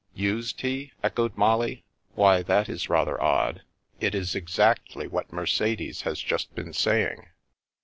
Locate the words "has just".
6.01-6.55